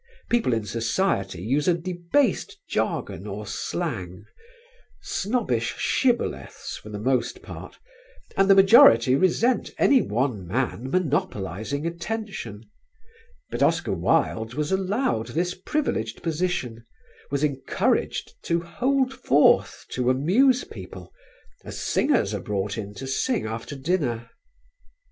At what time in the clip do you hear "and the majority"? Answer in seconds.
8.35-9.13